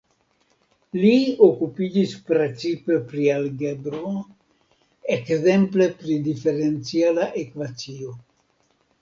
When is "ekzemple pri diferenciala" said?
5.19-7.29